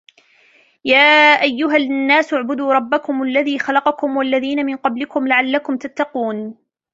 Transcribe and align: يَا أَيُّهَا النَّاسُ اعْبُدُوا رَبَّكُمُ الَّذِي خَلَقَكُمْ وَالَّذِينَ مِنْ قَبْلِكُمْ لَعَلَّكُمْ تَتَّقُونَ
يَا 0.85 0.97
أَيُّهَا 1.41 1.77
النَّاسُ 1.77 2.33
اعْبُدُوا 2.33 2.73
رَبَّكُمُ 2.73 3.23
الَّذِي 3.23 3.59
خَلَقَكُمْ 3.59 4.17
وَالَّذِينَ 4.17 4.65
مِنْ 4.65 4.75
قَبْلِكُمْ 4.75 5.27
لَعَلَّكُمْ 5.27 5.77
تَتَّقُونَ 5.77 6.55